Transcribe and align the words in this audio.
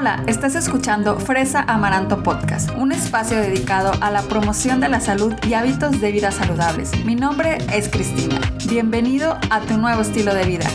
Hola, 0.00 0.24
estás 0.26 0.54
escuchando 0.54 1.20
Fresa 1.20 1.60
Amaranto 1.60 2.22
Podcast, 2.22 2.70
un 2.70 2.90
espacio 2.90 3.36
dedicado 3.36 3.92
a 4.00 4.10
la 4.10 4.22
promoción 4.22 4.80
de 4.80 4.88
la 4.88 4.98
salud 4.98 5.34
y 5.46 5.52
hábitos 5.52 6.00
de 6.00 6.10
vida 6.10 6.30
saludables. 6.30 7.04
Mi 7.04 7.14
nombre 7.14 7.58
es 7.70 7.90
Cristina. 7.90 8.40
Bienvenido 8.66 9.38
a 9.50 9.60
tu 9.60 9.76
nuevo 9.76 10.00
estilo 10.00 10.32
de 10.32 10.44
vida. 10.46 10.66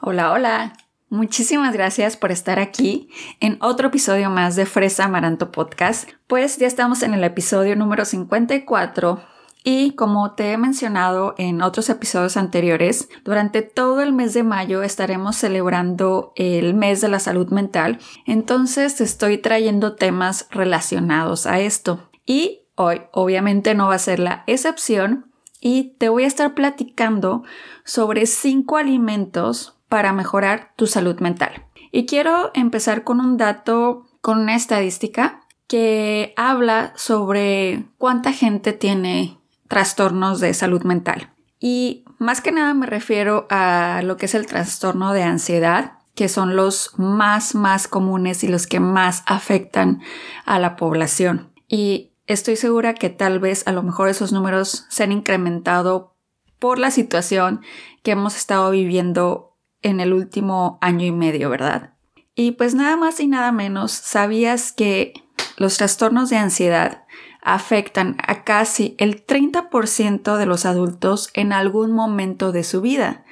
Hola, 0.00 0.32
hola. 0.32 0.72
Muchísimas 1.08 1.72
gracias 1.72 2.16
por 2.16 2.32
estar 2.32 2.58
aquí 2.58 3.10
en 3.38 3.58
otro 3.60 3.88
episodio 3.88 4.28
más 4.28 4.56
de 4.56 4.66
Fresa 4.66 5.04
Amaranto 5.04 5.52
Podcast. 5.52 6.10
Pues 6.26 6.56
ya 6.56 6.66
estamos 6.66 7.04
en 7.04 7.14
el 7.14 7.22
episodio 7.22 7.76
número 7.76 8.04
54 8.04 9.39
y 9.62 9.92
como 9.92 10.32
te 10.32 10.52
he 10.52 10.58
mencionado 10.58 11.34
en 11.36 11.60
otros 11.62 11.90
episodios 11.90 12.36
anteriores, 12.36 13.08
durante 13.24 13.62
todo 13.62 14.00
el 14.00 14.12
mes 14.12 14.32
de 14.32 14.42
mayo 14.42 14.82
estaremos 14.82 15.36
celebrando 15.36 16.32
el 16.36 16.74
mes 16.74 17.00
de 17.00 17.08
la 17.08 17.18
salud 17.18 17.48
mental, 17.50 17.98
entonces 18.26 19.00
estoy 19.00 19.38
trayendo 19.38 19.96
temas 19.96 20.46
relacionados 20.50 21.46
a 21.46 21.60
esto. 21.60 22.10
Y 22.24 22.62
hoy 22.74 23.02
obviamente 23.12 23.74
no 23.74 23.88
va 23.88 23.96
a 23.96 23.98
ser 23.98 24.18
la 24.18 24.44
excepción 24.46 25.30
y 25.60 25.96
te 25.98 26.08
voy 26.08 26.24
a 26.24 26.28
estar 26.28 26.54
platicando 26.54 27.42
sobre 27.84 28.24
cinco 28.26 28.78
alimentos 28.78 29.76
para 29.88 30.12
mejorar 30.12 30.72
tu 30.76 30.86
salud 30.86 31.20
mental. 31.20 31.66
Y 31.92 32.06
quiero 32.06 32.50
empezar 32.54 33.04
con 33.04 33.20
un 33.20 33.36
dato, 33.36 34.06
con 34.22 34.38
una 34.38 34.54
estadística 34.54 35.40
que 35.66 36.32
habla 36.36 36.92
sobre 36.96 37.84
cuánta 37.98 38.32
gente 38.32 38.72
tiene 38.72 39.39
trastornos 39.70 40.40
de 40.40 40.52
salud 40.52 40.82
mental. 40.82 41.32
Y 41.60 42.04
más 42.18 42.40
que 42.40 42.50
nada 42.50 42.74
me 42.74 42.86
refiero 42.86 43.46
a 43.50 44.02
lo 44.02 44.16
que 44.16 44.26
es 44.26 44.34
el 44.34 44.46
trastorno 44.46 45.12
de 45.12 45.22
ansiedad, 45.22 45.92
que 46.16 46.28
son 46.28 46.56
los 46.56 46.98
más, 46.98 47.54
más 47.54 47.86
comunes 47.86 48.42
y 48.42 48.48
los 48.48 48.66
que 48.66 48.80
más 48.80 49.22
afectan 49.26 50.02
a 50.44 50.58
la 50.58 50.74
población. 50.74 51.52
Y 51.68 52.10
estoy 52.26 52.56
segura 52.56 52.94
que 52.94 53.10
tal 53.10 53.38
vez 53.38 53.62
a 53.68 53.72
lo 53.72 53.84
mejor 53.84 54.08
esos 54.08 54.32
números 54.32 54.86
se 54.88 55.04
han 55.04 55.12
incrementado 55.12 56.16
por 56.58 56.80
la 56.80 56.90
situación 56.90 57.60
que 58.02 58.10
hemos 58.10 58.36
estado 58.36 58.72
viviendo 58.72 59.56
en 59.82 60.00
el 60.00 60.12
último 60.12 60.78
año 60.80 61.06
y 61.06 61.12
medio, 61.12 61.48
¿verdad? 61.48 61.94
Y 62.34 62.52
pues 62.52 62.74
nada 62.74 62.96
más 62.96 63.20
y 63.20 63.28
nada 63.28 63.52
menos, 63.52 63.92
¿sabías 63.92 64.72
que 64.72 65.12
los 65.58 65.76
trastornos 65.76 66.28
de 66.28 66.38
ansiedad 66.38 67.04
afectan 67.42 68.16
a 68.26 68.44
casi 68.44 68.94
el 68.98 69.24
30% 69.24 70.36
de 70.36 70.46
los 70.46 70.66
adultos 70.66 71.30
en 71.34 71.52
algún 71.52 71.92
momento 71.92 72.52
de 72.52 72.64
su 72.64 72.80
vida. 72.80 73.24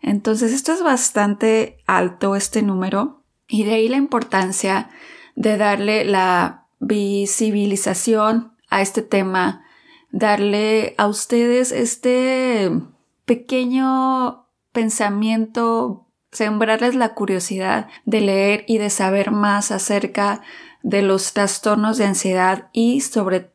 Entonces 0.00 0.52
esto 0.52 0.72
es 0.72 0.82
bastante 0.82 1.78
alto 1.86 2.36
este 2.36 2.62
número 2.62 3.22
y 3.48 3.64
de 3.64 3.74
ahí 3.74 3.88
la 3.88 3.96
importancia 3.96 4.90
de 5.34 5.56
darle 5.56 6.04
la 6.04 6.66
visibilización 6.78 8.52
a 8.70 8.82
este 8.82 9.02
tema, 9.02 9.64
darle 10.10 10.94
a 10.98 11.06
ustedes 11.08 11.72
este 11.72 12.70
pequeño 13.24 14.46
pensamiento, 14.72 16.06
sembrarles 16.30 16.94
la 16.94 17.14
curiosidad 17.14 17.88
de 18.04 18.20
leer 18.20 18.64
y 18.68 18.78
de 18.78 18.90
saber 18.90 19.30
más 19.30 19.70
acerca 19.70 20.42
de 20.82 21.02
los 21.02 21.32
trastornos 21.32 21.98
de 21.98 22.04
ansiedad 22.04 22.68
y 22.72 23.00
sobre 23.00 23.50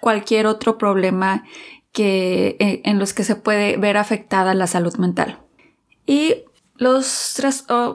cualquier 0.00 0.46
otro 0.46 0.78
problema 0.78 1.44
que, 1.92 2.56
eh, 2.58 2.82
en 2.84 2.98
los 2.98 3.12
que 3.12 3.24
se 3.24 3.36
puede 3.36 3.76
ver 3.76 3.96
afectada 3.96 4.54
la 4.54 4.66
salud 4.66 4.96
mental. 4.96 5.40
Y 6.06 6.44
los 6.76 7.38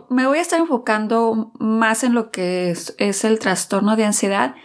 me 0.09 0.27
voy 0.27 0.37
a 0.37 0.41
estar 0.41 0.59
enfocando 0.59 1.51
más 1.59 2.03
en 2.03 2.13
lo 2.13 2.29
que 2.29 2.69
es, 2.69 3.23
el 3.23 3.39
trastorno 3.39 3.95
de 3.95 4.05
ansiedad 4.05 4.55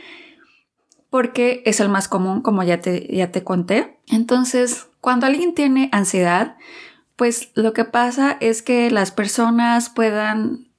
porque 1.08 1.62
es 1.64 1.80
el 1.80 1.88
más 1.88 2.06
común, 2.06 2.40
como 2.40 2.62
ya 2.62 2.80
te, 2.80 3.08
ya 3.12 3.32
te 3.32 3.42
conté. 3.42 3.98
Entonces, 4.06 4.88
cuando 5.00 5.26
alguien 5.26 5.54
tiene 5.54 5.88
ansiedad, 5.90 6.56
pues 7.16 7.50
lo 7.54 7.72
que 7.72 7.84
pasa 7.84 8.36
es 8.40 8.62
que 8.62 8.90
las 8.90 9.10
personas 9.10 9.90
puedan 9.90 10.69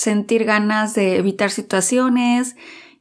sentir 0.00 0.44
ganas 0.44 0.94
de 0.94 1.16
evitar 1.16 1.50
situaciones 1.50 2.56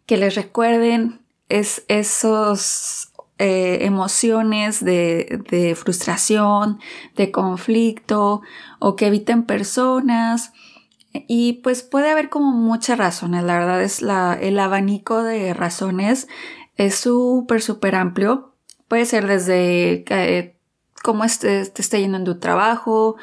que 0.06 0.18
les 0.18 0.36
recuerden 0.36 1.22
es, 1.48 1.84
esos 1.88 3.14
eh, 3.38 3.80
emociones 3.82 4.84
de, 4.84 5.42
de, 5.50 5.76
frustración, 5.76 6.80
de 7.16 7.32
conflicto 7.32 8.42
o 8.80 8.96
que 8.98 9.08
eviten 9.08 9.44
personas. 9.44 10.52
Y 11.14 11.54
pues 11.64 11.84
puede 11.84 12.10
haber 12.10 12.30
como 12.30 12.52
muchas 12.52 12.98
razones, 12.98 13.44
la 13.44 13.58
verdad 13.58 13.82
es 13.82 14.02
la, 14.02 14.38
el 14.40 14.60
abanico 14.60 15.24
de 15.24 15.54
razones 15.54 16.28
es 16.76 16.96
súper, 16.96 17.62
súper 17.62 17.96
amplio. 17.96 18.54
Puede 18.90 19.06
ser 19.06 19.26
desde 19.26 20.04
eh, 20.10 20.56
cómo 21.02 21.24
te 21.40 21.62
esté 21.62 22.02
yendo 22.02 22.18
en 22.18 22.26
tu 22.26 22.40
trabajo, 22.40 23.16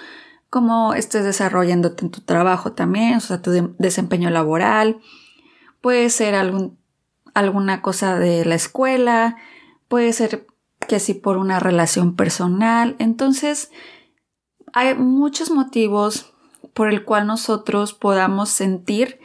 cómo 0.56 0.94
estés 0.94 1.22
desarrollándote 1.22 2.06
en 2.06 2.10
tu 2.10 2.22
trabajo 2.22 2.72
también, 2.72 3.16
o 3.16 3.20
sea, 3.20 3.42
tu 3.42 3.50
desempeño 3.76 4.30
laboral. 4.30 5.02
Puede 5.82 6.08
ser 6.08 6.34
algún, 6.34 6.78
alguna 7.34 7.82
cosa 7.82 8.18
de 8.18 8.46
la 8.46 8.54
escuela, 8.54 9.36
puede 9.88 10.14
ser 10.14 10.46
que 10.88 10.98
sí 10.98 11.12
por 11.12 11.36
una 11.36 11.60
relación 11.60 12.16
personal. 12.16 12.96
Entonces, 12.98 13.70
hay 14.72 14.94
muchos 14.94 15.50
motivos 15.50 16.32
por 16.72 16.88
el 16.88 17.04
cual 17.04 17.26
nosotros 17.26 17.92
podamos 17.92 18.48
sentir 18.48 19.20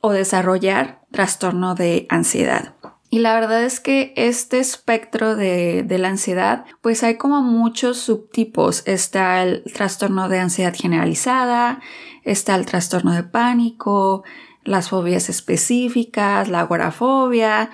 o 0.00 0.12
desarrollar 0.12 1.02
trastorno 1.10 1.74
de 1.74 2.06
ansiedad. 2.08 2.73
Y 3.14 3.20
la 3.20 3.32
verdad 3.34 3.62
es 3.62 3.78
que 3.78 4.12
este 4.16 4.58
espectro 4.58 5.36
de, 5.36 5.86
la 5.88 6.08
ansiedad, 6.08 6.64
pues 6.80 7.04
hay 7.04 7.16
como 7.16 7.42
muchos 7.42 7.98
subtipos. 7.98 8.82
Está 8.88 9.40
el 9.44 9.62
trastorno 9.72 10.28
de 10.28 10.40
ansiedad 10.40 10.74
generalizada, 10.74 11.80
está 12.24 12.56
el 12.56 12.66
trastorno 12.66 13.12
de 13.12 13.22
pánico, 13.22 14.24
las 14.64 14.88
fobias 14.88 15.28
específicas, 15.28 16.48
la 16.48 16.58
agorafobia, 16.58 17.70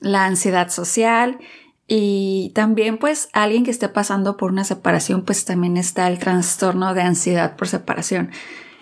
la 0.00 0.24
ansiedad 0.24 0.70
social 0.70 1.38
y 1.86 2.50
también 2.56 2.98
pues 2.98 3.28
alguien 3.32 3.62
que 3.62 3.70
esté 3.70 3.88
pasando 3.88 4.36
por 4.36 4.50
una 4.50 4.64
separación, 4.64 5.24
pues 5.24 5.44
también 5.44 5.76
está 5.76 6.08
el 6.08 6.18
trastorno 6.18 6.94
de 6.94 7.02
ansiedad 7.02 7.54
por 7.54 7.68
separación. 7.68 8.32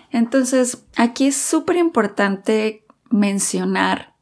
Entonces, 0.09 0.87
aquí 0.95 1.27
es 1.27 1.37
súper 1.37 1.75
importante 1.75 2.83
mencionar 3.11 4.15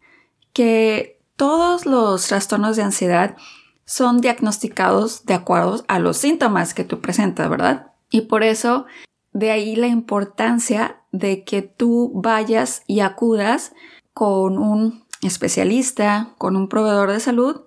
que 0.51 1.16
todos 1.37 1.85
los 1.85 2.27
trastornos 2.27 2.75
de 2.75 2.83
ansiedad 2.83 3.37
son 3.85 4.19
diagnosticados 4.19 5.25
de 5.25 5.35
acuerdo 5.35 5.85
a 5.87 5.99
los 5.99 6.17
síntomas 6.17 6.73
que 6.73 6.83
tú 6.83 6.99
presentas, 6.99 7.49
¿verdad? 7.49 7.93
Y 8.09 8.21
por 8.21 8.43
eso, 8.43 8.85
de 9.31 9.51
ahí 9.51 9.75
la 9.75 9.87
importancia 9.87 11.01
de 11.11 11.45
que 11.45 11.61
tú 11.61 12.11
vayas 12.13 12.83
y 12.87 12.99
acudas 12.99 13.73
con 14.13 14.57
un 14.57 15.05
especialista, 15.21 16.33
con 16.37 16.55
un 16.55 16.67
proveedor 16.67 17.11
de 17.11 17.19
salud, 17.19 17.61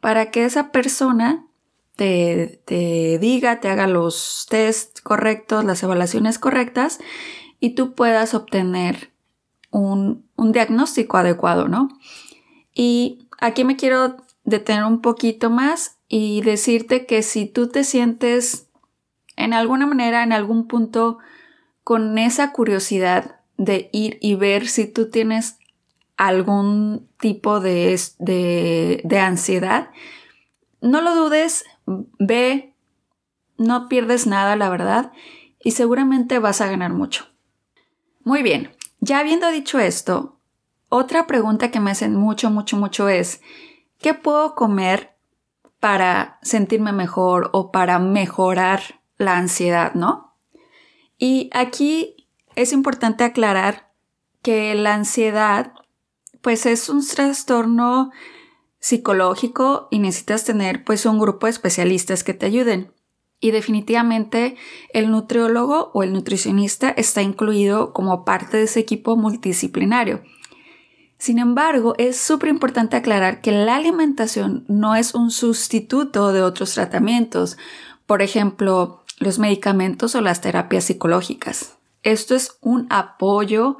para 0.00 0.30
que 0.30 0.44
esa 0.44 0.70
persona 0.70 1.46
te, 1.96 2.60
diga, 3.20 3.60
te 3.60 3.68
haga 3.68 3.86
los 3.86 4.46
tests 4.50 5.00
correctos, 5.00 5.64
las 5.64 5.82
evaluaciones 5.82 6.38
correctas 6.38 6.98
y 7.58 7.70
tú 7.74 7.94
puedas 7.94 8.34
obtener 8.34 9.12
un 9.70 10.24
diagnóstico 10.36 11.16
adecuado, 11.16 11.66
¿no? 11.68 11.88
Y 12.74 13.28
aquí 13.40 13.64
me 13.64 13.76
quiero 13.76 14.16
detener 14.44 14.84
un 14.84 15.00
poquito 15.00 15.48
más 15.48 15.98
y 16.08 16.42
decirte 16.42 17.06
que 17.06 17.22
si 17.22 17.46
tú 17.46 17.68
te 17.68 17.84
sientes 17.84 18.68
en 19.36 19.54
alguna 19.54 19.86
manera, 19.86 20.22
en 20.22 20.32
algún 20.32 20.66
punto, 20.66 21.18
con 21.82 22.18
esa 22.18 22.52
curiosidad 22.52 23.40
de 23.56 23.88
ir 23.92 24.18
y 24.20 24.34
ver 24.34 24.66
si 24.68 24.86
tú 24.86 25.10
tienes 25.10 25.58
algún 26.16 27.08
tipo 27.18 27.60
de, 27.60 28.00
de, 28.18 29.18
ansiedad, 29.18 29.90
no 30.80 31.00
lo 31.00 31.14
dudes, 31.14 31.64
ve, 31.86 32.74
no 33.58 33.88
pierdes 33.88 34.26
nada, 34.26 34.56
la 34.56 34.68
verdad, 34.68 35.12
y 35.62 35.72
seguramente 35.72 36.38
vas 36.38 36.60
a 36.60 36.68
ganar 36.68 36.92
mucho. 36.92 37.26
Muy 38.22 38.42
bien, 38.42 38.70
ya 39.00 39.18
habiendo 39.18 39.50
dicho 39.50 39.78
esto, 39.78 40.38
otra 40.96 41.26
pregunta 41.26 41.72
que 41.72 41.80
me 41.80 41.90
hacen 41.90 42.14
mucho, 42.14 42.50
mucho, 42.50 42.76
mucho 42.76 43.08
es, 43.08 43.40
¿qué 43.98 44.14
puedo 44.14 44.54
comer 44.54 45.16
para 45.80 46.38
sentirme 46.42 46.92
mejor 46.92 47.50
o 47.52 47.72
para 47.72 47.98
mejorar 47.98 49.00
la 49.18 49.36
ansiedad, 49.36 49.94
no? 49.94 50.36
Y 51.18 51.50
aquí 51.52 52.28
es 52.54 52.72
importante 52.72 53.24
aclarar 53.24 53.92
que 54.40 54.72
la 54.76 54.94
ansiedad, 54.94 55.72
pues 56.42 56.64
es 56.64 56.88
un 56.88 57.04
trastorno 57.04 58.12
psicológico 58.78 59.88
y 59.90 59.98
necesitas 59.98 60.44
tener 60.44 60.84
pues 60.84 61.06
un 61.06 61.18
grupo 61.18 61.46
de 61.46 61.50
especialistas 61.50 62.22
que 62.22 62.34
te 62.34 62.46
ayuden. 62.46 62.92
y 63.40 63.50
definitivamente 63.50 64.56
el 64.94 65.10
nutriólogo 65.10 65.90
o 65.92 66.02
el 66.02 66.14
nutricionista 66.14 66.88
está 66.88 67.20
incluido 67.20 67.92
como 67.92 68.24
parte 68.24 68.56
de 68.56 68.62
ese 68.62 68.80
equipo 68.80 69.16
multidisciplinario. 69.16 70.22
Sin 71.18 71.38
embargo, 71.38 71.94
es 71.98 72.18
súper 72.18 72.48
importante 72.48 72.96
aclarar 72.96 73.40
que 73.40 73.52
la 73.52 73.76
alimentación 73.76 74.64
no 74.68 74.94
es 74.94 75.14
un 75.14 75.30
sustituto 75.30 76.32
de 76.32 76.42
otros 76.42 76.74
tratamientos, 76.74 77.56
por 78.06 78.20
ejemplo, 78.20 79.04
los 79.18 79.38
medicamentos 79.38 80.14
o 80.14 80.20
las 80.20 80.40
terapias 80.40 80.84
psicológicas. 80.84 81.76
Esto 82.02 82.34
es 82.34 82.58
un 82.60 82.86
apoyo 82.90 83.78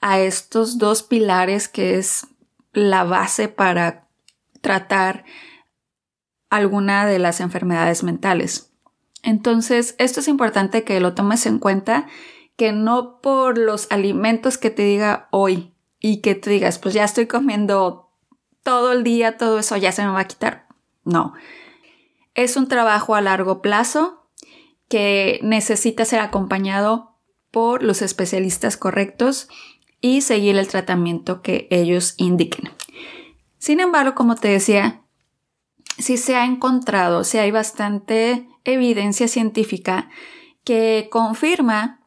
a 0.00 0.18
estos 0.20 0.78
dos 0.78 1.02
pilares 1.02 1.68
que 1.68 1.96
es 1.96 2.26
la 2.72 3.04
base 3.04 3.48
para 3.48 4.08
tratar 4.60 5.24
alguna 6.48 7.06
de 7.06 7.18
las 7.18 7.40
enfermedades 7.40 8.02
mentales. 8.02 8.72
Entonces, 9.22 9.94
esto 9.98 10.20
es 10.20 10.28
importante 10.28 10.82
que 10.82 10.98
lo 11.00 11.14
tomes 11.14 11.46
en 11.46 11.58
cuenta, 11.58 12.06
que 12.56 12.72
no 12.72 13.20
por 13.20 13.58
los 13.58 13.86
alimentos 13.90 14.58
que 14.58 14.70
te 14.70 14.82
diga 14.82 15.28
hoy 15.30 15.72
y 16.00 16.20
que 16.20 16.34
te 16.34 16.50
digas, 16.50 16.78
pues 16.78 16.94
ya 16.94 17.04
estoy 17.04 17.26
comiendo 17.26 18.10
todo 18.62 18.92
el 18.92 19.04
día, 19.04 19.36
todo 19.36 19.58
eso 19.58 19.76
ya 19.76 19.92
se 19.92 20.02
me 20.02 20.10
va 20.10 20.20
a 20.20 20.28
quitar. 20.28 20.66
No. 21.04 21.34
Es 22.34 22.56
un 22.56 22.68
trabajo 22.68 23.14
a 23.14 23.20
largo 23.20 23.62
plazo 23.62 24.26
que 24.88 25.40
necesita 25.42 26.04
ser 26.04 26.20
acompañado 26.20 27.16
por 27.50 27.82
los 27.82 28.02
especialistas 28.02 28.76
correctos 28.76 29.48
y 30.00 30.22
seguir 30.22 30.56
el 30.56 30.68
tratamiento 30.68 31.42
que 31.42 31.68
ellos 31.70 32.14
indiquen. 32.16 32.70
Sin 33.58 33.80
embargo, 33.80 34.14
como 34.14 34.36
te 34.36 34.48
decía, 34.48 35.02
si 35.98 36.16
se 36.16 36.36
ha 36.36 36.44
encontrado, 36.44 37.24
si 37.24 37.38
hay 37.38 37.50
bastante 37.50 38.48
evidencia 38.64 39.28
científica 39.28 40.08
que 40.64 41.08
confirma 41.10 41.99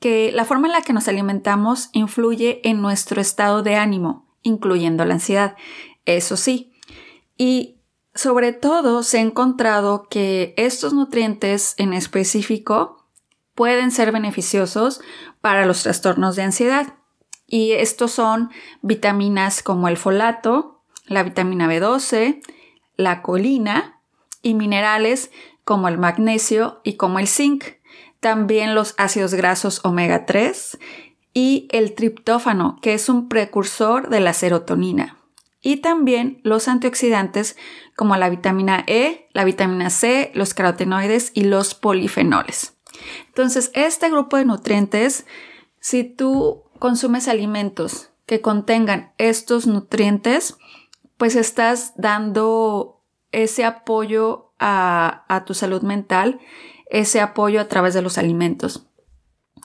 que 0.00 0.30
la 0.32 0.44
forma 0.44 0.68
en 0.68 0.72
la 0.72 0.82
que 0.82 0.92
nos 0.92 1.08
alimentamos 1.08 1.90
influye 1.92 2.60
en 2.68 2.80
nuestro 2.80 3.20
estado 3.20 3.62
de 3.62 3.76
ánimo, 3.76 4.26
incluyendo 4.42 5.04
la 5.04 5.14
ansiedad. 5.14 5.56
Eso 6.04 6.36
sí. 6.36 6.72
Y 7.36 7.78
sobre 8.14 8.52
todo 8.52 9.02
se 9.02 9.18
ha 9.18 9.22
encontrado 9.22 10.08
que 10.08 10.54
estos 10.56 10.92
nutrientes 10.92 11.74
en 11.78 11.92
específico 11.92 13.06
pueden 13.54 13.90
ser 13.90 14.12
beneficiosos 14.12 15.00
para 15.40 15.66
los 15.66 15.82
trastornos 15.82 16.36
de 16.36 16.42
ansiedad. 16.42 16.94
Y 17.46 17.72
estos 17.72 18.12
son 18.12 18.50
vitaminas 18.82 19.62
como 19.62 19.88
el 19.88 19.96
folato, 19.96 20.82
la 21.06 21.22
vitamina 21.22 21.66
B12, 21.66 22.40
la 22.96 23.22
colina 23.22 24.00
y 24.42 24.54
minerales 24.54 25.30
como 25.64 25.88
el 25.88 25.98
magnesio 25.98 26.80
y 26.84 26.94
como 26.94 27.18
el 27.18 27.26
zinc, 27.26 27.64
también 28.20 28.74
los 28.74 28.94
ácidos 28.98 29.34
grasos 29.34 29.80
omega 29.84 30.26
3 30.26 30.78
y 31.34 31.68
el 31.70 31.94
triptófano, 31.94 32.78
que 32.82 32.94
es 32.94 33.08
un 33.08 33.28
precursor 33.28 34.08
de 34.08 34.20
la 34.20 34.32
serotonina, 34.32 35.18
y 35.60 35.78
también 35.78 36.40
los 36.44 36.68
antioxidantes 36.68 37.56
como 37.96 38.16
la 38.16 38.30
vitamina 38.30 38.84
E, 38.86 39.28
la 39.32 39.44
vitamina 39.44 39.90
C, 39.90 40.30
los 40.34 40.54
carotenoides 40.54 41.32
y 41.34 41.44
los 41.44 41.74
polifenoles. 41.74 42.74
Entonces, 43.26 43.70
este 43.74 44.10
grupo 44.10 44.36
de 44.36 44.44
nutrientes, 44.44 45.26
si 45.80 46.04
tú 46.04 46.64
consumes 46.78 47.28
alimentos 47.28 48.10
que 48.26 48.40
contengan 48.40 49.12
estos 49.18 49.66
nutrientes, 49.66 50.56
pues 51.16 51.34
estás 51.34 51.92
dando 51.96 53.02
ese 53.32 53.64
apoyo 53.64 54.52
a, 54.58 55.44
tu 55.46 55.54
salud 55.54 55.82
mental 55.82 56.40
ese 56.90 57.20
apoyo 57.20 57.60
a 57.60 57.68
través 57.68 57.94
de 57.94 58.02
los 58.02 58.18
alimentos. 58.18 58.86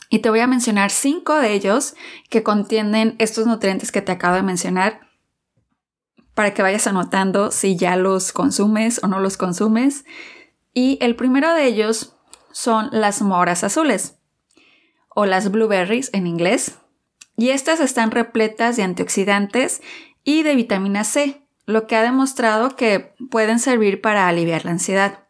Y 0.09 0.19
te 0.19 0.29
voy 0.29 0.41
a 0.41 0.47
mencionar 0.47 0.91
cinco 0.91 1.35
de 1.35 1.53
ellos 1.53 1.95
que 2.29 2.43
contienen 2.43 3.15
estos 3.17 3.47
nutrientes 3.47 3.91
que 3.91 4.01
te 4.01 4.11
acabo 4.11 4.35
de 4.35 4.43
mencionar 4.43 5.01
para 6.35 6.53
que 6.53 6.61
vayas 6.61 6.87
anotando 6.87 7.51
si 7.51 7.77
ya 7.77 7.95
los 7.95 8.31
consumes 8.31 9.03
o 9.03 9.07
no 9.07 9.19
los 9.19 9.37
consumes. 9.37 10.05
Y 10.73 10.97
el 11.01 11.15
primero 11.15 11.53
de 11.53 11.65
ellos 11.65 12.15
son 12.51 12.89
las 12.91 13.21
moras 13.21 13.63
azules 13.63 14.19
o 15.09 15.25
las 15.25 15.51
blueberries 15.51 16.09
en 16.13 16.27
inglés. 16.27 16.79
Y 17.35 17.49
estas 17.49 17.79
están 17.79 18.11
repletas 18.11 18.77
de 18.77 18.83
antioxidantes 18.83 19.81
y 20.23 20.43
de 20.43 20.55
vitamina 20.55 21.03
C, 21.03 21.41
lo 21.65 21.87
que 21.87 21.95
ha 21.95 22.03
demostrado 22.03 22.75
que 22.75 23.15
pueden 23.31 23.59
servir 23.59 24.01
para 24.01 24.27
aliviar 24.27 24.65
la 24.65 24.71
ansiedad. 24.71 25.23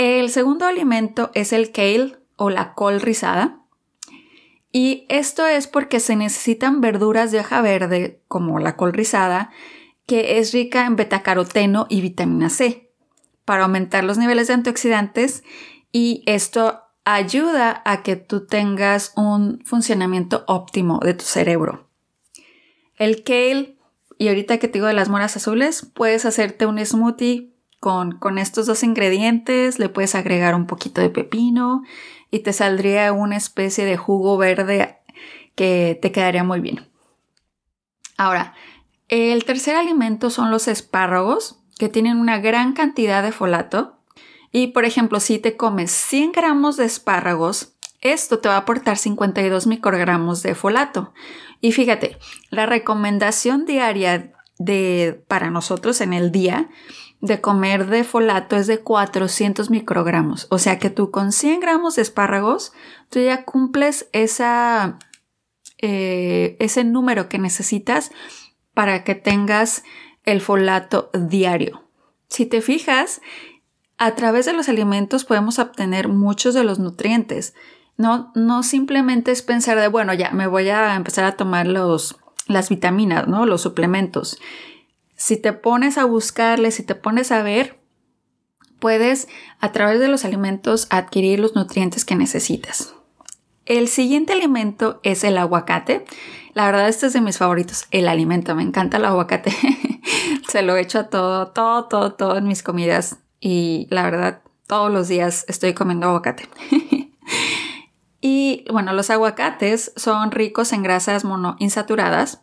El 0.00 0.30
segundo 0.30 0.64
alimento 0.64 1.30
es 1.34 1.52
el 1.52 1.72
kale 1.72 2.16
o 2.36 2.48
la 2.48 2.72
col 2.72 3.02
rizada. 3.02 3.60
Y 4.72 5.04
esto 5.10 5.46
es 5.46 5.66
porque 5.66 6.00
se 6.00 6.16
necesitan 6.16 6.80
verduras 6.80 7.32
de 7.32 7.40
hoja 7.40 7.60
verde, 7.60 8.22
como 8.26 8.60
la 8.60 8.76
col 8.76 8.94
rizada, 8.94 9.50
que 10.06 10.38
es 10.38 10.54
rica 10.54 10.86
en 10.86 10.96
betacaroteno 10.96 11.86
y 11.90 12.00
vitamina 12.00 12.48
C, 12.48 12.90
para 13.44 13.64
aumentar 13.64 14.02
los 14.04 14.16
niveles 14.16 14.46
de 14.48 14.54
antioxidantes 14.54 15.44
y 15.92 16.22
esto 16.24 16.80
ayuda 17.04 17.82
a 17.84 18.02
que 18.02 18.16
tú 18.16 18.46
tengas 18.46 19.12
un 19.16 19.62
funcionamiento 19.66 20.44
óptimo 20.46 20.98
de 21.00 21.12
tu 21.12 21.26
cerebro. 21.26 21.90
El 22.96 23.22
kale 23.22 23.76
y 24.16 24.28
ahorita 24.28 24.56
que 24.56 24.68
te 24.68 24.78
digo 24.78 24.86
de 24.86 24.94
las 24.94 25.10
moras 25.10 25.36
azules, 25.36 25.84
puedes 25.92 26.24
hacerte 26.24 26.64
un 26.64 26.82
smoothie 26.82 27.52
con, 27.80 28.12
con 28.12 28.38
estos 28.38 28.66
dos 28.66 28.82
ingredientes, 28.82 29.78
le 29.78 29.88
puedes 29.88 30.14
agregar 30.14 30.54
un 30.54 30.66
poquito 30.66 31.00
de 31.00 31.10
pepino 31.10 31.82
y 32.30 32.40
te 32.40 32.52
saldría 32.52 33.12
una 33.12 33.36
especie 33.36 33.84
de 33.84 33.96
jugo 33.96 34.36
verde 34.36 34.98
que 35.54 35.98
te 36.00 36.12
quedaría 36.12 36.44
muy 36.44 36.60
bien. 36.60 36.88
Ahora, 38.16 38.54
el 39.08 39.44
tercer 39.44 39.76
alimento 39.76 40.30
son 40.30 40.50
los 40.50 40.68
espárragos, 40.68 41.58
que 41.78 41.88
tienen 41.88 42.18
una 42.18 42.38
gran 42.38 42.74
cantidad 42.74 43.22
de 43.22 43.32
folato. 43.32 43.96
Y 44.52 44.68
por 44.68 44.84
ejemplo, 44.84 45.18
si 45.18 45.38
te 45.38 45.56
comes 45.56 45.90
100 45.90 46.32
gramos 46.32 46.76
de 46.76 46.84
espárragos, 46.84 47.72
esto 48.02 48.38
te 48.38 48.48
va 48.48 48.56
a 48.56 48.58
aportar 48.58 48.98
52 48.98 49.66
microgramos 49.66 50.42
de 50.42 50.54
folato. 50.54 51.14
Y 51.62 51.72
fíjate, 51.72 52.18
la 52.50 52.66
recomendación 52.66 53.64
diaria 53.64 54.32
de, 54.58 55.24
para 55.26 55.50
nosotros 55.50 56.02
en 56.02 56.12
el 56.12 56.30
día 56.30 56.68
de 57.20 57.40
comer 57.40 57.86
de 57.86 58.04
folato 58.04 58.56
es 58.56 58.66
de 58.66 58.78
400 58.78 59.70
microgramos. 59.70 60.46
O 60.50 60.58
sea 60.58 60.78
que 60.78 60.90
tú 60.90 61.10
con 61.10 61.32
100 61.32 61.60
gramos 61.60 61.96
de 61.96 62.02
espárragos, 62.02 62.72
tú 63.08 63.20
ya 63.20 63.44
cumples 63.44 64.08
esa, 64.12 64.98
eh, 65.78 66.56
ese 66.60 66.84
número 66.84 67.28
que 67.28 67.38
necesitas 67.38 68.10
para 68.74 69.04
que 69.04 69.14
tengas 69.14 69.84
el 70.24 70.40
folato 70.40 71.10
diario. 71.12 71.84
Si 72.28 72.46
te 72.46 72.62
fijas, 72.62 73.20
a 73.98 74.14
través 74.14 74.46
de 74.46 74.52
los 74.52 74.68
alimentos 74.68 75.24
podemos 75.24 75.58
obtener 75.58 76.08
muchos 76.08 76.54
de 76.54 76.64
los 76.64 76.78
nutrientes 76.78 77.54
no, 78.00 78.32
no 78.34 78.62
simplemente 78.62 79.30
es 79.30 79.42
pensar 79.42 79.78
de, 79.78 79.86
bueno, 79.88 80.14
ya 80.14 80.30
me 80.30 80.46
voy 80.46 80.70
a 80.70 80.96
empezar 80.96 81.26
a 81.26 81.36
tomar 81.36 81.66
los, 81.66 82.16
las 82.46 82.70
vitaminas, 82.70 83.28
¿no? 83.28 83.44
Los 83.44 83.60
suplementos. 83.60 84.38
Si 85.20 85.36
te 85.36 85.52
pones 85.52 85.98
a 85.98 86.06
buscarles, 86.06 86.76
si 86.76 86.82
te 86.82 86.94
pones 86.94 87.30
a 87.30 87.42
ver, 87.42 87.78
puedes 88.78 89.28
a 89.60 89.70
través 89.70 90.00
de 90.00 90.08
los 90.08 90.24
alimentos 90.24 90.86
adquirir 90.88 91.40
los 91.40 91.54
nutrientes 91.54 92.06
que 92.06 92.16
necesitas. 92.16 92.94
El 93.66 93.88
siguiente 93.88 94.32
alimento 94.32 94.98
es 95.02 95.22
el 95.22 95.36
aguacate. 95.36 96.06
La 96.54 96.64
verdad, 96.64 96.88
este 96.88 97.08
es 97.08 97.12
de 97.12 97.20
mis 97.20 97.36
favoritos, 97.36 97.84
el 97.90 98.08
alimento. 98.08 98.54
Me 98.54 98.62
encanta 98.62 98.96
el 98.96 99.04
aguacate. 99.04 99.54
Se 100.48 100.62
lo 100.62 100.74
echo 100.78 101.00
a 101.00 101.08
todo, 101.10 101.48
todo, 101.48 101.84
todo, 101.84 102.14
todo 102.14 102.38
en 102.38 102.48
mis 102.48 102.62
comidas. 102.62 103.18
Y 103.40 103.88
la 103.90 104.04
verdad, 104.04 104.40
todos 104.66 104.90
los 104.90 105.08
días 105.08 105.44
estoy 105.48 105.74
comiendo 105.74 106.08
aguacate. 106.08 106.48
Y 108.22 108.66
bueno, 108.70 108.92
los 108.92 109.08
aguacates 109.08 109.92
son 109.96 110.30
ricos 110.30 110.74
en 110.74 110.82
grasas 110.82 111.24
monoinsaturadas 111.24 112.42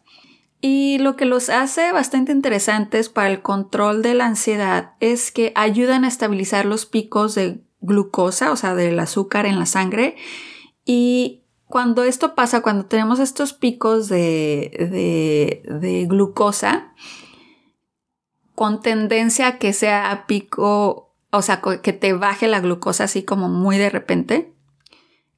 y 0.60 0.98
lo 0.98 1.16
que 1.16 1.26
los 1.26 1.50
hace 1.50 1.92
bastante 1.92 2.32
interesantes 2.32 3.10
para 3.10 3.30
el 3.30 3.42
control 3.42 4.02
de 4.02 4.16
la 4.16 4.26
ansiedad 4.26 4.94
es 5.00 5.32
que 5.32 5.52
ayudan 5.56 6.04
a 6.04 6.08
estabilizar 6.08 6.66
los 6.66 6.86
picos 6.86 7.36
de 7.36 7.62
glucosa, 7.82 8.52
o 8.52 8.56
sea, 8.56 8.74
del 8.74 9.00
azúcar 9.00 9.46
en 9.46 9.60
la 9.60 9.68
sangre. 9.68 10.16
Y 10.84 11.44
cuando 11.68 12.04
esto 12.04 12.34
pasa, 12.34 12.62
cuando 12.62 12.86
tenemos 12.86 13.20
estos 13.20 13.54
picos 13.54 14.10
de, 14.10 15.62
de, 15.70 16.06
glucosa, 16.08 16.94
con 18.56 18.82
tendencia 18.82 19.48
a 19.48 19.58
que 19.60 19.74
sea 19.74 20.26
pico, 20.28 21.14
o 21.32 21.42
sea, 21.44 21.62
que 21.62 21.94
te 21.94 22.14
baje 22.14 22.48
la 22.48 22.62
glucosa 22.62 23.04
así 23.04 23.22
como 23.22 23.48
muy 23.48 23.78
de 23.78 23.92
repente, 23.92 24.57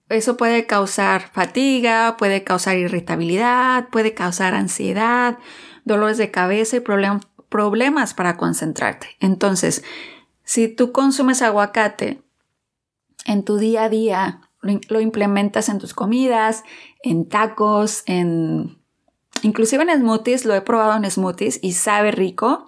eso 0.10 0.38
puede 0.38 0.66
causar 0.66 1.30
fatiga, 1.32 2.18
puede 2.18 2.44
causar 2.44 2.78
irritabilidad, 2.78 3.89
puede 3.89 4.13
causar 4.13 4.56
ansiedad, 4.56 5.38
dolores 5.86 6.18
de 6.18 6.32
cabeza 6.32 6.78
y 6.78 6.84
problemas 7.50 8.13
para 8.13 8.36
concentrarte. 8.36 9.16
Entonces, 9.20 9.84
si 10.44 10.68
tú 10.68 10.92
consumes 10.92 11.42
aguacate 11.42 12.24
en 13.25 13.44
tu 13.44 13.58
día 13.58 13.84
a 13.84 13.89
día, 13.89 14.42
lo 14.62 15.00
implementas 15.00 15.70
en 15.70 15.78
tus 15.78 15.94
comidas, 15.94 16.63
en 17.04 17.30
tacos, 17.30 18.04
en 18.08 18.80
inclusive 19.42 19.84
en 19.84 20.00
smoothies, 20.00 20.46
lo 20.46 20.56
he 20.56 20.62
probado 20.62 20.98
en 20.98 21.10
smoothies 21.10 21.60
y 21.62 21.74
sabe 21.74 22.12
rico. 22.12 22.68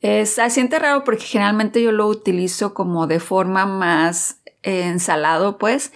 Es, 0.00 0.30
se 0.30 0.50
siente 0.50 0.78
raro 0.78 1.04
porque 1.04 1.24
generalmente 1.24 1.82
yo 1.82 1.92
lo 1.92 2.06
utilizo 2.08 2.74
como 2.74 3.06
de 3.06 3.20
forma 3.20 3.64
más 3.64 4.40
ensalado, 4.62 5.56
pues. 5.56 5.92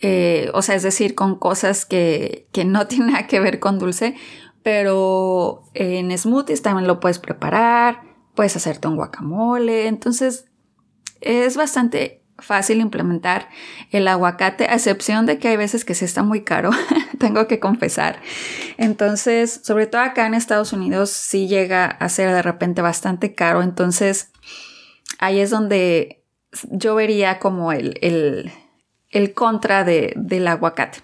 Eh, 0.00 0.50
o 0.52 0.62
sea, 0.62 0.74
es 0.74 0.82
decir, 0.82 1.14
con 1.14 1.38
cosas 1.38 1.86
que, 1.86 2.48
que 2.52 2.64
no 2.64 2.86
tienen 2.88 3.12
nada 3.12 3.26
que 3.26 3.40
ver 3.40 3.60
con 3.60 3.78
dulce, 3.78 4.14
pero 4.62 5.62
en 5.74 6.16
smoothies 6.16 6.62
también 6.62 6.86
lo 6.88 6.98
puedes 7.00 7.18
preparar, 7.18 8.02
puedes 8.34 8.56
hacerte 8.56 8.88
un 8.88 8.96
guacamole, 8.96 9.86
entonces 9.86 10.46
es 11.20 11.56
bastante 11.56 12.26
fácil 12.38 12.80
implementar 12.80 13.48
el 13.90 14.08
aguacate, 14.08 14.66
a 14.66 14.74
excepción 14.74 15.24
de 15.26 15.38
que 15.38 15.48
hay 15.48 15.56
veces 15.56 15.84
que 15.84 15.94
sí 15.94 16.04
está 16.04 16.22
muy 16.22 16.42
caro, 16.42 16.70
tengo 17.18 17.46
que 17.46 17.60
confesar. 17.60 18.20
Entonces, 18.76 19.60
sobre 19.64 19.86
todo 19.86 20.02
acá 20.02 20.26
en 20.26 20.34
Estados 20.34 20.72
Unidos 20.72 21.10
sí 21.10 21.48
llega 21.48 21.86
a 21.86 22.08
ser 22.08 22.30
de 22.32 22.42
repente 22.42 22.82
bastante 22.82 23.34
caro, 23.34 23.62
entonces 23.62 24.32
ahí 25.18 25.40
es 25.40 25.50
donde 25.50 26.24
yo 26.70 26.94
vería 26.94 27.38
como 27.38 27.72
el, 27.72 27.98
el, 28.02 28.52
el 29.10 29.34
contra 29.34 29.84
de, 29.84 30.12
del 30.16 30.48
aguacate. 30.48 30.98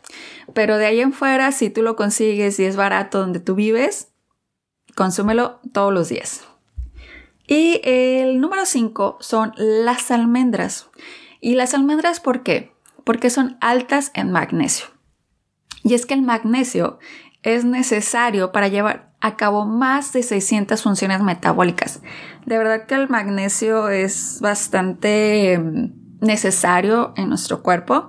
Pero 0.55 0.77
de 0.79 0.87
ahí 0.87 1.01
en 1.01 1.13
fuera, 1.13 1.53
si 1.53 1.71
tú 1.71 1.83
lo 1.83 1.97
consigues 1.97 2.59
y 2.59 2.65
es 2.65 2.77
barato 2.77 3.21
donde 3.21 3.41
tú 3.41 3.55
vives, 3.55 4.13
consúmelo 4.95 5.61
todos 5.73 5.93
los 5.93 6.09
días. 6.09 6.45
Y 7.47 7.81
el 7.85 8.41
número 8.41 8.67
5 8.67 9.19
son 9.21 9.53
las 9.57 10.11
almendras. 10.11 10.89
¿Y 11.41 11.55
las 11.55 11.75
almendras 11.75 12.21
por 12.21 12.43
qué? 12.43 12.73
Porque 13.05 13.31
son 13.31 13.57
altas 13.61 14.11
en 14.15 14.31
magnesio. 14.31 14.87
Y 15.83 15.95
es 15.95 16.07
que 16.07 16.15
el 16.15 16.23
magnesio 16.23 16.99
es 17.43 17.65
necesario 17.65 18.53
para 18.53 18.69
llevar 18.69 19.13
a 19.21 19.37
cabo 19.37 19.65
más 19.65 20.13
de 20.13 20.23
600 20.23 20.83
funciones 20.83 21.21
metabólicas. 21.21 22.01
De 22.47 22.59
verdad 22.59 22.87
que 22.87 22.95
el 22.95 23.09
magnesio 23.09 23.89
es 23.89 24.39
bastante 24.41 25.59
mm, 25.59 26.02
necesario 26.23 27.12
en 27.17 27.29
nuestro 27.29 27.62
cuerpo. 27.62 28.09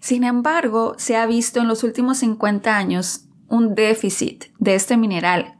Sin 0.00 0.24
embargo, 0.24 0.94
se 0.98 1.16
ha 1.16 1.24
visto 1.24 1.60
en 1.60 1.68
los 1.68 1.82
últimos 1.82 2.18
50 2.18 2.76
años 2.76 3.24
un 3.48 3.74
déficit 3.74 4.44
de 4.58 4.74
este 4.74 4.98
mineral 4.98 5.58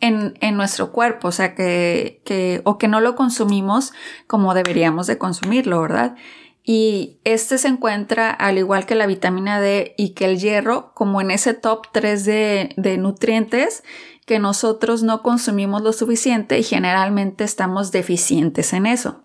en, 0.00 0.56
nuestro 0.56 0.92
cuerpo, 0.92 1.28
o 1.28 1.32
sea, 1.32 1.54
que, 1.54 2.22
que, 2.24 2.62
o 2.64 2.78
que 2.78 2.88
no 2.88 3.00
lo 3.00 3.16
consumimos 3.16 3.92
como 4.26 4.54
deberíamos 4.54 5.06
de 5.06 5.18
consumirlo, 5.18 5.80
¿verdad? 5.82 6.16
Y 6.62 7.20
este 7.24 7.58
se 7.58 7.68
encuentra, 7.68 8.30
al 8.30 8.58
igual 8.58 8.86
que 8.86 8.94
la 8.94 9.06
vitamina 9.06 9.60
D 9.60 9.94
y 9.98 10.10
que 10.10 10.26
el 10.26 10.38
hierro, 10.38 10.92
como 10.94 11.20
en 11.20 11.30
ese 11.30 11.54
top 11.54 11.88
3 11.92 12.24
de, 12.24 12.74
de 12.76 12.96
nutrientes 12.96 13.82
que 14.26 14.38
nosotros 14.38 15.02
no 15.02 15.22
consumimos 15.22 15.82
lo 15.82 15.92
suficiente 15.92 16.58
y 16.58 16.62
generalmente 16.62 17.44
estamos 17.44 17.92
deficientes 17.92 18.72
en 18.72 18.86
eso. 18.86 19.24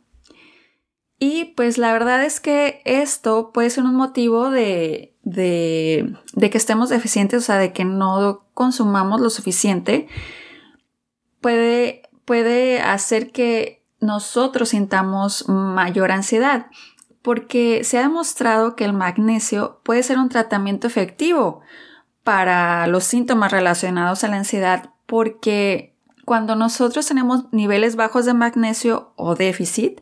Y 1.17 1.45
pues 1.55 1.77
la 1.77 1.93
verdad 1.93 2.24
es 2.24 2.39
que 2.39 2.81
esto 2.84 3.51
puede 3.53 3.69
ser 3.69 3.86
un 3.86 3.95
motivo 3.95 4.50
de, 4.50 5.15
de, 5.24 6.15
que 6.51 6.57
estemos 6.57 6.89
deficientes, 6.89 7.43
o 7.43 7.45
sea, 7.45 7.57
de 7.57 7.72
que 7.72 7.86
no 7.86 8.45
consumamos 8.53 9.22
lo 9.22 9.29
suficiente, 9.29 10.07
puede, 11.39 12.03
puede 12.25 12.81
hacer 12.81 13.31
que 13.31 13.84
nosotros 14.00 14.69
sintamos 14.69 15.48
mayor 15.48 16.12
ansiedad 16.12 16.67
porque 17.22 17.84
se 17.84 17.98
ha 17.98 18.01
demostrado 18.01 18.75
que 18.75 18.86
el 18.86 18.93
magnesio 18.93 19.79
puede 19.84 20.03
ser 20.03 20.19
un 20.19 20.29
tratamiento 20.29 20.86
efectivo 20.86 21.62
para 22.24 22.86
los 22.88 23.03
síntomas 23.03 23.51
relacionados 23.51 24.24
a 24.24 24.27
la 24.27 24.38
ansiedad 24.38 24.91
porque 25.07 25.95
cuando 26.25 26.55
nosotros 26.55 27.07
tenemos 27.07 27.51
niveles 27.51 27.95
bajos 27.95 28.25
de 28.25 28.34
magnesio 28.34 29.13
o 29.15 29.36
déficit, 29.36 30.01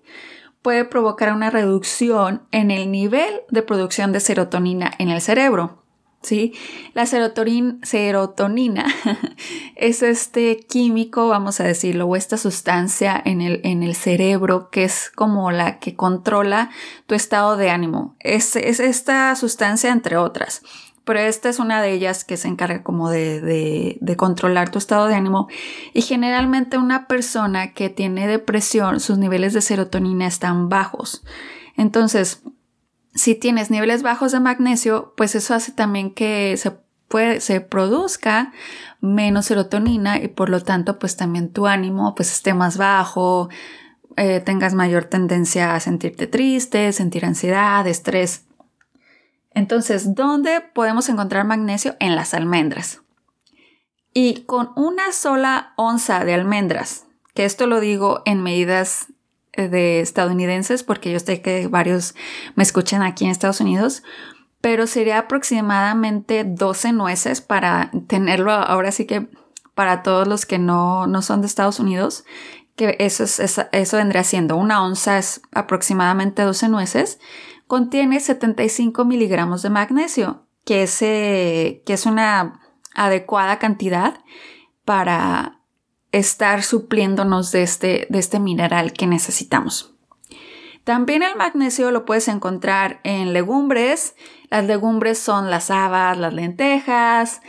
puede 0.63 0.85
provocar 0.85 1.31
una 1.33 1.51
reducción 1.51 2.41
en 2.51 2.71
el 2.71 2.89
nivel 2.89 3.41
de 3.49 3.61
producción 3.61 4.11
de 4.11 4.19
serotonina 4.19 4.91
en 4.97 5.09
el 5.09 5.21
cerebro. 5.21 5.83
¿sí? 6.23 6.53
La 6.93 7.05
serotonina 7.05 8.85
es 9.75 10.01
este 10.01 10.57
químico, 10.57 11.27
vamos 11.27 11.59
a 11.59 11.65
decirlo, 11.65 12.07
o 12.07 12.15
esta 12.15 12.37
sustancia 12.37 13.21
en 13.23 13.41
el, 13.41 13.61
en 13.63 13.83
el 13.83 13.93
cerebro 13.93 14.69
que 14.71 14.85
es 14.85 15.11
como 15.13 15.51
la 15.51 15.79
que 15.79 15.95
controla 15.95 16.71
tu 17.05 17.13
estado 17.13 17.57
de 17.57 17.69
ánimo. 17.69 18.15
Es, 18.19 18.55
es 18.55 18.79
esta 18.79 19.35
sustancia 19.35 19.91
entre 19.91 20.17
otras. 20.17 20.63
Pero 21.05 21.19
esta 21.19 21.49
es 21.49 21.59
una 21.59 21.81
de 21.81 21.91
ellas 21.91 22.23
que 22.23 22.37
se 22.37 22.47
encarga 22.47 22.83
como 22.83 23.09
de, 23.09 23.41
de, 23.41 23.97
de 23.99 24.15
controlar 24.15 24.69
tu 24.69 24.77
estado 24.77 25.07
de 25.07 25.15
ánimo. 25.15 25.47
Y 25.93 26.01
generalmente 26.01 26.77
una 26.77 27.07
persona 27.07 27.73
que 27.73 27.89
tiene 27.89 28.27
depresión, 28.27 28.99
sus 28.99 29.17
niveles 29.17 29.53
de 29.53 29.61
serotonina 29.61 30.27
están 30.27 30.69
bajos. 30.69 31.23
Entonces, 31.75 32.43
si 33.15 33.35
tienes 33.35 33.69
niveles 33.69 34.01
bajos 34.03 34.31
de 34.31 34.39
magnesio, 34.39 35.13
pues 35.15 35.35
eso 35.35 35.53
hace 35.53 35.71
también 35.71 36.13
que 36.13 36.55
se, 36.57 36.71
puede, 37.07 37.41
se 37.41 37.61
produzca 37.61 38.51
menos 39.01 39.47
serotonina 39.47 40.17
y 40.17 40.29
por 40.29 40.49
lo 40.49 40.61
tanto 40.61 40.97
pues 40.97 41.15
también 41.15 41.51
tu 41.51 41.67
ánimo 41.67 42.15
pues 42.15 42.31
esté 42.31 42.53
más 42.53 42.77
bajo, 42.77 43.49
eh, 44.15 44.39
tengas 44.39 44.73
mayor 44.73 45.05
tendencia 45.05 45.75
a 45.75 45.79
sentirte 45.79 46.27
triste, 46.27 46.91
sentir 46.91 47.25
ansiedad, 47.25 47.85
estrés. 47.87 48.45
Entonces, 49.55 50.15
¿dónde 50.15 50.61
podemos 50.61 51.09
encontrar 51.09 51.45
magnesio? 51.45 51.95
En 51.99 52.15
las 52.15 52.33
almendras. 52.33 53.01
Y 54.13 54.41
con 54.43 54.71
una 54.75 55.11
sola 55.11 55.73
onza 55.75 56.23
de 56.23 56.33
almendras, 56.33 57.05
que 57.33 57.45
esto 57.45 57.65
lo 57.67 57.79
digo 57.79 58.21
en 58.25 58.43
medidas 58.43 59.07
de 59.55 60.01
estadounidenses, 60.01 60.83
porque 60.83 61.11
yo 61.11 61.19
sé 61.19 61.41
que 61.41 61.67
varios 61.67 62.15
me 62.55 62.63
escuchan 62.63 63.03
aquí 63.03 63.25
en 63.25 63.31
Estados 63.31 63.61
Unidos, 63.61 64.03
pero 64.61 64.87
sería 64.87 65.19
aproximadamente 65.19 66.43
12 66.43 66.93
nueces 66.93 67.41
para 67.41 67.91
tenerlo 68.07 68.51
ahora 68.51 68.91
sí 68.91 69.05
que 69.05 69.27
para 69.75 70.03
todos 70.03 70.27
los 70.27 70.45
que 70.45 70.59
no, 70.59 71.07
no 71.07 71.21
son 71.21 71.41
de 71.41 71.47
Estados 71.47 71.79
Unidos, 71.79 72.23
que 72.75 72.95
eso, 72.99 73.23
es, 73.23 73.39
eso 73.71 73.97
vendría 73.97 74.23
siendo 74.23 74.55
una 74.55 74.83
onza 74.83 75.17
es 75.17 75.41
aproximadamente 75.51 76.43
12 76.43 76.69
nueces, 76.69 77.19
contiene 77.73 78.19
75 78.19 79.03
miligramos 79.03 79.63
de 79.63 79.71
magnesio, 79.71 80.45
que 80.63 80.83
es, 80.83 80.99
que 80.99 81.81
es 81.87 82.05
una 82.05 82.61
adecuada 82.93 83.57
cantidad 83.57 84.19
para 84.85 85.59
estar 86.11 86.61
supliéndonos 86.61 87.51
de 87.51 87.63
este, 87.63 88.05
de 88.11 88.19
este 88.19 88.39
mineral 88.39 88.93
que 88.93 89.07
necesitamos. 89.07 89.95
También 90.83 91.23
el 91.23 91.35
magnesio 91.35 91.89
lo 91.89 92.05
puedes 92.05 92.27
encontrar 92.27 93.01
en 93.03 93.33
legumbres. 93.33 94.15
Las 94.51 94.65
legumbres 94.65 95.17
son 95.17 95.49
las 95.49 95.71
habas, 95.71 96.15
las 96.15 96.31
lentejas, 96.31 97.41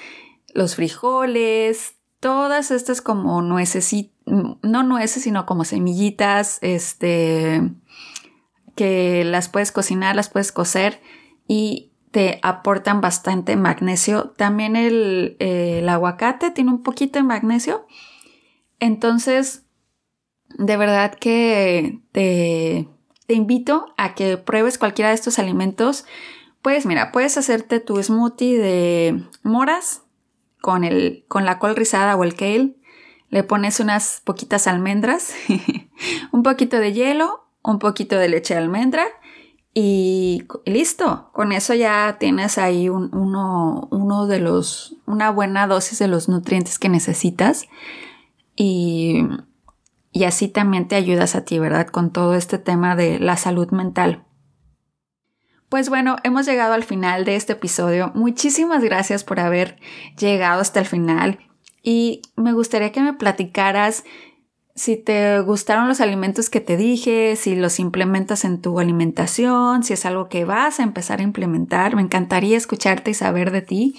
los 0.55 0.77
frijoles, 0.77 1.97
todas 2.19 2.71
estas 2.71 3.03
como 3.03 3.43
nueces, 3.43 3.95
no 4.25 4.85
nueces, 4.85 5.23
sino 5.23 5.45
como 5.45 5.67
semillitas, 5.67 6.61
este, 6.63 7.61
que 8.75 9.25
las 9.25 9.49
puedes 9.49 9.73
cocinar, 9.73 10.17
las 10.17 10.29
puedes 10.29 10.53
cocer 10.53 11.01
y 11.47 11.91
te 12.11 12.39
aportan 12.43 13.01
bastante 13.01 13.57
magnesio. 13.57 14.31
También 14.37 14.77
el, 14.77 15.87
aguacate 15.89 16.51
tiene 16.51 16.71
un 16.71 16.83
poquito 16.83 17.19
de 17.19 17.25
magnesio 17.25 17.87
entonces, 18.85 19.65
de 20.59 20.77
verdad 20.77 21.15
que 21.15 22.01
te, 22.13 22.87
invito 23.29 23.95
a 23.97 24.15
que 24.15 24.37
pruebes 24.37 24.77
cualquiera 24.77 25.09
de 25.09 25.15
estos 25.15 25.39
alimentos. 25.39 26.05
Pues 26.61 26.85
mira, 26.85 27.11
puedes 27.11 27.39
hacerte 27.39 27.81
tu 27.81 28.03
smoothie 28.03 28.59
de 28.59 29.25
moras 29.43 30.03
con, 30.61 30.85
el, 30.85 31.25
con 31.29 31.47
la 31.47 31.59
col 31.59 31.77
rizada 31.77 32.15
o 32.17 32.25
el 32.25 32.35
kale. 32.35 32.77
Le 33.31 33.43
pones 33.43 33.81
unas 33.81 34.21
poquitas 34.23 34.67
almendras, 34.67 35.35
un 36.31 36.43
poquito 36.43 36.79
de 36.79 36.93
hielo, 36.93 37.44
un 37.65 37.79
poquito 37.79 38.17
de 38.17 38.29
leche 38.29 38.55
de 38.55 38.61
almendra 38.61 39.07
y 39.73 40.45
listo. 40.65 41.31
Con 41.33 41.53
eso 41.53 41.75
ya 41.75 42.17
tienes 42.21 42.59
ahí 42.59 42.89
uno, 42.89 43.89
uno 43.91 44.27
de 44.27 44.39
los, 44.39 44.97
una 45.07 45.31
buena 45.31 45.67
dosis 45.67 45.99
de 45.99 46.09
los 46.09 46.29
nutrientes 46.29 46.79
que 46.79 46.89
necesitas 46.89 47.67
y, 48.55 49.27
y 50.13 50.25
así 50.25 50.49
también 50.49 50.87
te 50.87 50.95
ayudas 50.95 51.35
a 51.35 51.45
ti, 51.45 51.59
¿verdad? 51.59 51.89
Con 51.89 52.13
todo 52.13 52.35
este 52.35 52.59
tema 52.59 52.95
de 52.95 53.19
la 53.19 53.37
salud 53.37 53.71
mental. 53.71 54.25
Pues 55.69 55.89
bueno, 55.89 56.17
hemos 56.23 56.47
llegado 56.47 56.75
al 56.75 56.85
final 56.85 57.25
de 57.25 57.35
este 57.35 57.55
episodio. 57.55 58.13
Muchísimas 58.15 58.85
gracias 58.85 59.25
por 59.25 59.41
haber 59.41 59.81
llegado 60.17 60.61
hasta 60.61 60.79
el 60.79 60.87
final 60.87 61.41
y 61.83 62.23
me 62.37 62.53
gustaría 62.53 62.93
que 62.93 63.01
me 63.01 63.15
platicaras 63.15 64.05
si 64.75 64.97
te 64.97 65.41
gustaron 65.41 65.89
los 65.89 66.01
alimentos 66.01 66.51
que 66.51 66.61
te 66.61 66.77
dije, 66.77 67.37
si 67.37 67.55
los 67.55 67.79
implementas 67.79 68.45
en 68.45 68.61
tu 68.61 68.81
alimentación, 68.81 69.85
si 69.85 69.93
es 69.93 70.05
algo 70.05 70.29
que 70.29 70.45
vas 70.45 70.81
a 70.81 70.83
empezar 70.83 71.21
a 71.21 71.23
implementar. 71.23 71.95
Me 71.95 72.03
encantaría 72.03 72.57
escucharte 72.57 73.13
y 73.13 73.15
saber 73.15 73.53
de 73.53 73.63
ti. 73.63 73.95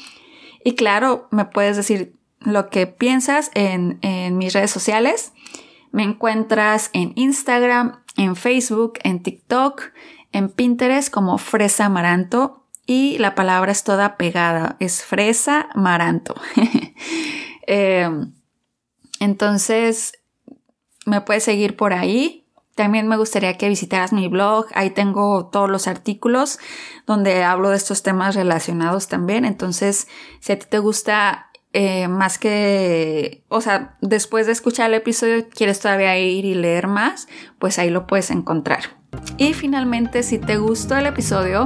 Y 0.63 0.75
claro, 0.75 1.27
me 1.31 1.45
puedes 1.45 1.77
decir 1.77 2.15
lo 2.39 2.69
que 2.69 2.87
piensas 2.87 3.51
en, 3.53 3.99
en 4.01 4.37
mis 4.37 4.53
redes 4.53 4.71
sociales. 4.71 5.31
Me 5.91 6.03
encuentras 6.03 6.89
en 6.91 7.13
Instagram, 7.15 8.01
en 8.17 8.35
Facebook, 8.35 8.99
en 9.03 9.23
TikTok, 9.23 9.81
en 10.33 10.49
Pinterest 10.49 11.09
como 11.09 11.37
Fresa 11.37 11.87
Maranto 11.87 12.65
y 12.85 13.17
la 13.17 13.33
palabra 13.33 13.71
es 13.71 13.83
toda 13.83 14.17
pegada, 14.17 14.75
es 14.79 15.03
Fresa 15.03 15.69
Maranto. 15.73 16.35
Em, 17.67 18.31
entonces, 19.19 20.19
me 21.05 21.21
puedes 21.21 21.43
seguir 21.43 21.75
por 21.75 21.93
ahí. 21.93 22.45
También 22.75 23.07
me 23.07 23.15
gustaría 23.15 23.57
que 23.57 23.69
visitaras 23.69 24.11
mi 24.11 24.27
blog. 24.27 24.65
Ahí 24.73 24.89
tengo 24.89 25.45
todos 25.45 25.69
los 25.69 25.87
artículos 25.87 26.59
donde 27.07 27.43
hablo 27.43 27.69
de 27.69 27.77
estos 27.77 28.03
temas 28.03 28.35
relacionados 28.35 29.07
también. 29.07 29.45
Entonces, 29.45 30.07
si 30.41 30.51
a 30.51 30.59
ti 30.59 30.65
te 30.69 30.79
gusta 30.79 31.51
eh, 31.77 32.07
más 32.07 32.37
que, 32.37 33.43
o 33.49 33.61
sea, 33.61 33.97
después 34.01 34.45
de 34.45 34.53
escuchar 34.53 34.89
el 34.89 34.95
episodio, 34.95 35.47
quieres 35.49 35.79
todavía 35.79 36.17
ir 36.17 36.45
y 36.45 36.53
leer 36.53 36.87
más, 36.87 37.27
pues 37.59 37.79
ahí 37.79 37.89
lo 37.89 38.07
puedes 38.07 38.31
encontrar. 38.31 38.79
Y 39.37 39.53
finalmente, 39.53 40.23
si 40.23 40.39
te 40.39 40.57
gustó 40.57 40.97
el 40.97 41.05
episodio, 41.05 41.65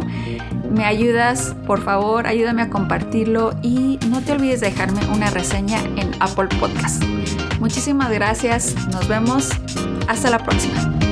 me 0.71 0.85
ayudas, 0.85 1.55
por 1.67 1.81
favor, 1.81 2.25
ayúdame 2.25 2.63
a 2.63 2.69
compartirlo 2.69 3.53
y 3.61 3.99
no 4.09 4.21
te 4.21 4.31
olvides 4.31 4.61
de 4.61 4.71
dejarme 4.71 5.01
una 5.13 5.29
reseña 5.29 5.79
en 5.97 6.11
Apple 6.19 6.49
Podcast. 6.59 7.03
Muchísimas 7.59 8.09
gracias, 8.11 8.75
nos 8.87 9.07
vemos, 9.07 9.49
hasta 10.07 10.29
la 10.29 10.39
próxima. 10.39 11.08